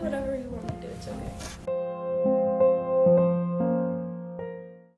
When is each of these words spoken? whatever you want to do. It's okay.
whatever 0.00 0.36
you 0.36 0.48
want 0.50 0.68
to 0.68 0.86
do. 0.86 0.92
It's 0.92 1.08
okay. 1.08 1.79